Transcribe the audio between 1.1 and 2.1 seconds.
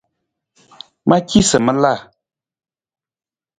ci sa ma la.